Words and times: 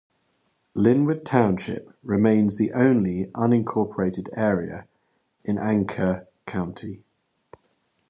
Linwood 0.73 1.27
Township 1.27 1.87
remains 2.01 2.57
the 2.57 2.73
only 2.73 3.25
unincorporated 3.35 4.35
area 4.35 4.87
in 5.45 5.57
Anoka 5.57 6.25
County. 6.47 7.03